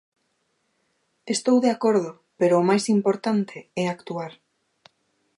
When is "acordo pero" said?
1.75-2.53